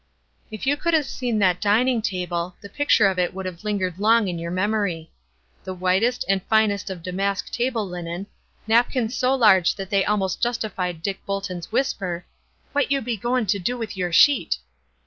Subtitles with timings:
[0.49, 3.99] If you could have seen that dining table, the picture of it would have lingered
[3.99, 5.11] long in your memory.
[5.63, 8.25] The whitest and finest of damask table linen;
[8.65, 12.25] napkins so large that they almost justified Dick Bolton's whisper,
[12.73, 14.57] "What be you goin' to do with your sheet?"